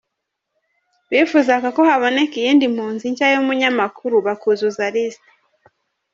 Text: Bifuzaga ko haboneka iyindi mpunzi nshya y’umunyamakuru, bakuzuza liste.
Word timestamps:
Bifuzaga 1.11 1.67
ko 1.77 1.81
haboneka 1.89 2.35
iyindi 2.41 2.65
mpunzi 2.73 3.05
nshya 3.11 3.27
y’umunyamakuru, 3.33 4.15
bakuzuza 4.25 4.85
liste. 4.95 5.29